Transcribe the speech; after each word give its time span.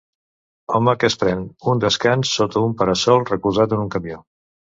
Home 0.77 0.95
que 1.03 1.09
es 1.13 1.17
pren 1.23 1.43
un 1.73 1.81
descans 1.83 2.33
sota 2.39 2.65
un 2.69 2.73
para-sol 2.81 3.23
recolzat 3.33 3.79
en 3.79 3.85
un 3.87 3.95
camió. 3.99 4.21